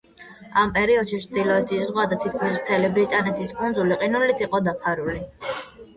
[0.61, 5.23] ამ პერიოდში ჩრდილოეთის ზღვა და თითქმის მთელი ბრიტანეთის კუნძულები ყინულით იყო დაფარული.